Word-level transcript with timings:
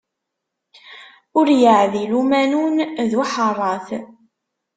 Ur 1.39 1.47
yeɛdil 1.61 2.11
umanun 2.21 2.75
d 3.09 3.11
uḥeṛṛat. 3.21 3.87